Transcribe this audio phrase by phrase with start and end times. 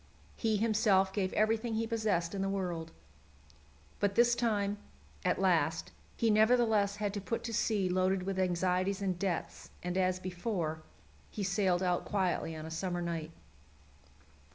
[0.35, 2.91] He himself gave everything he possessed in the world.
[3.99, 4.79] But this time,
[5.23, 9.95] as last, he nevertheless had to put to sea loaded with anxieties and debts, and,
[9.99, 10.81] as before,
[11.29, 13.29] he sailed out quietly on a summer night.